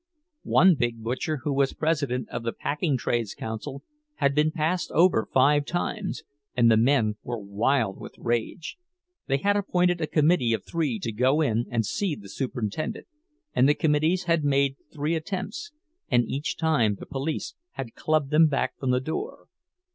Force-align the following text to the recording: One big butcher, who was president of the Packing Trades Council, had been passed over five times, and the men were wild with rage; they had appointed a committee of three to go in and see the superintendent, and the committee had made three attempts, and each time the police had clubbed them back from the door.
One 0.49 0.73
big 0.73 1.03
butcher, 1.03 1.41
who 1.43 1.53
was 1.53 1.73
president 1.73 2.27
of 2.29 2.41
the 2.41 2.53
Packing 2.53 2.97
Trades 2.97 3.35
Council, 3.35 3.83
had 4.15 4.33
been 4.33 4.49
passed 4.49 4.89
over 4.93 5.29
five 5.31 5.63
times, 5.63 6.23
and 6.57 6.71
the 6.71 6.75
men 6.75 7.17
were 7.21 7.37
wild 7.37 7.99
with 7.99 8.15
rage; 8.17 8.77
they 9.27 9.37
had 9.37 9.55
appointed 9.55 10.01
a 10.01 10.07
committee 10.07 10.53
of 10.53 10.65
three 10.65 10.97
to 10.97 11.11
go 11.11 11.39
in 11.39 11.65
and 11.69 11.85
see 11.85 12.15
the 12.15 12.29
superintendent, 12.29 13.05
and 13.53 13.69
the 13.69 13.75
committee 13.75 14.17
had 14.25 14.43
made 14.43 14.75
three 14.91 15.13
attempts, 15.13 15.71
and 16.09 16.25
each 16.27 16.57
time 16.57 16.95
the 16.95 17.05
police 17.05 17.53
had 17.73 17.93
clubbed 17.93 18.31
them 18.31 18.47
back 18.47 18.75
from 18.79 18.89
the 18.89 19.01
door. 19.01 19.49